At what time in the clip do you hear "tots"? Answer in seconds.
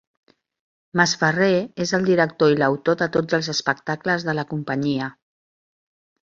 3.19-3.39